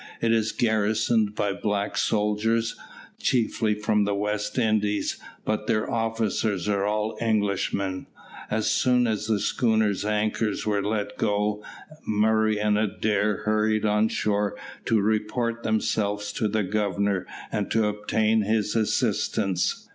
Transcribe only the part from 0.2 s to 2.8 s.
is garrisoned by black soldiers,